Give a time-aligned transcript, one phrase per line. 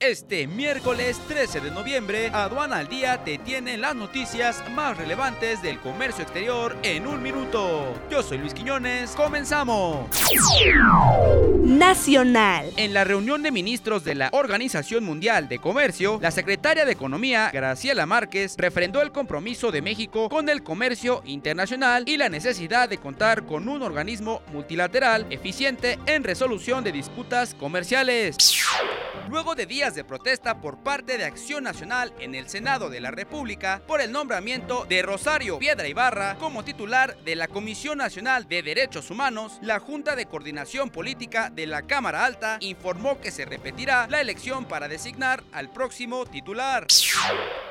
[0.00, 5.80] Este miércoles 13 de noviembre, Aduana al Día te tiene las noticias más relevantes del
[5.80, 8.00] comercio exterior en un minuto.
[8.08, 10.08] Yo soy Luis Quiñones, comenzamos.
[11.64, 12.70] Nacional.
[12.76, 17.50] En la reunión de ministros de la Organización Mundial de Comercio, la secretaria de Economía,
[17.52, 22.98] Graciela Márquez, refrendó el compromiso de México con el comercio internacional y la necesidad de
[22.98, 28.36] contar con un organismo multilateral eficiente en resolución de disputas comerciales.
[29.28, 33.10] Luego de días de protesta por parte de Acción Nacional en el Senado de la
[33.10, 38.62] República por el nombramiento de Rosario Piedra Ibarra como titular de la Comisión Nacional de
[38.62, 44.06] Derechos Humanos, la Junta de Coordinación Política de la Cámara Alta informó que se repetirá
[44.08, 46.86] la elección para designar al próximo titular.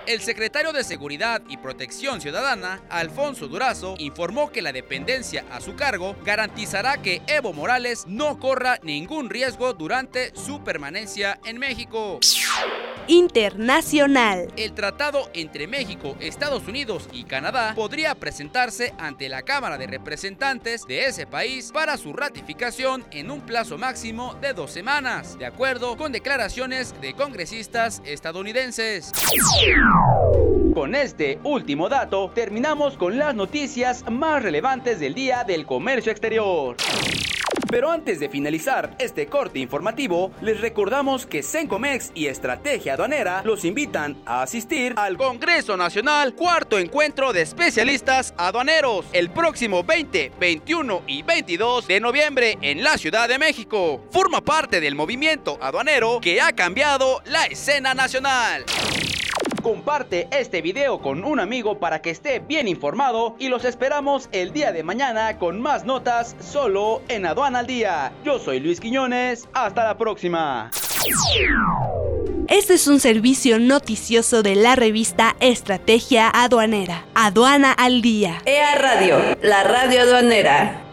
[0.05, 5.75] El secretario de Seguridad y Protección Ciudadana, Alfonso Durazo, informó que la dependencia a su
[5.75, 12.19] cargo garantizará que Evo Morales no corra ningún riesgo durante su permanencia en México
[13.07, 14.51] internacional.
[14.57, 20.85] El tratado entre México, Estados Unidos y Canadá podría presentarse ante la Cámara de Representantes
[20.85, 25.97] de ese país para su ratificación en un plazo máximo de dos semanas, de acuerdo
[25.97, 29.11] con declaraciones de congresistas estadounidenses.
[30.73, 36.75] Con este último dato, terminamos con las noticias más relevantes del día del comercio exterior.
[37.69, 43.65] Pero antes de finalizar este corte informativo, les recordamos que Sencomex y Estrategia Aduanera los
[43.65, 51.03] invitan a asistir al Congreso Nacional, cuarto encuentro de especialistas aduaneros, el próximo 20, 21
[51.07, 54.03] y 22 de noviembre en la Ciudad de México.
[54.11, 58.65] Forma parte del movimiento aduanero que ha cambiado la escena nacional.
[59.61, 64.53] Comparte este video con un amigo para que esté bien informado y los esperamos el
[64.53, 68.13] día de mañana con más notas solo en Aduana al Día.
[68.23, 70.71] Yo soy Luis Quiñones, hasta la próxima.
[72.47, 77.05] Este es un servicio noticioso de la revista Estrategia Aduanera.
[77.13, 78.41] Aduana al Día.
[78.45, 80.88] EA Radio, la radio aduanera.